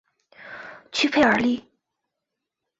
[0.91, 1.63] 屈佩尔利。